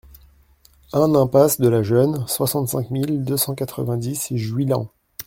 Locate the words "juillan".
4.35-4.89